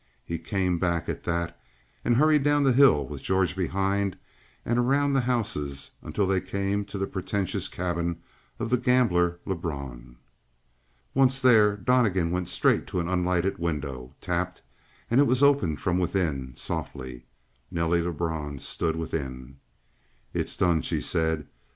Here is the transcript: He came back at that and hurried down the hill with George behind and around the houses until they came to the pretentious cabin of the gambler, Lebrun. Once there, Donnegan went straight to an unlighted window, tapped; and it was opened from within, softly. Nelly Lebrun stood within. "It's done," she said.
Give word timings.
He 0.25 0.39
came 0.39 0.79
back 0.79 1.07
at 1.09 1.25
that 1.25 1.61
and 2.03 2.17
hurried 2.17 2.41
down 2.43 2.63
the 2.63 2.71
hill 2.73 3.05
with 3.05 3.21
George 3.21 3.55
behind 3.55 4.17
and 4.65 4.79
around 4.79 5.13
the 5.13 5.21
houses 5.21 5.91
until 6.01 6.25
they 6.25 6.41
came 6.41 6.83
to 6.85 6.97
the 6.97 7.05
pretentious 7.05 7.67
cabin 7.67 8.19
of 8.57 8.71
the 8.71 8.77
gambler, 8.77 9.37
Lebrun. 9.45 10.17
Once 11.13 11.39
there, 11.39 11.77
Donnegan 11.77 12.31
went 12.31 12.49
straight 12.49 12.87
to 12.87 12.99
an 12.99 13.07
unlighted 13.07 13.59
window, 13.59 14.15
tapped; 14.21 14.63
and 15.11 15.19
it 15.19 15.27
was 15.27 15.43
opened 15.43 15.79
from 15.79 15.99
within, 15.99 16.53
softly. 16.55 17.25
Nelly 17.69 18.01
Lebrun 18.01 18.57
stood 18.57 18.95
within. 18.95 19.57
"It's 20.33 20.57
done," 20.57 20.81
she 20.81 20.99
said. 20.99 21.45